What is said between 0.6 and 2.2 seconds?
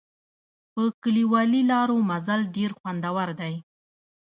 په کلیوالي لارو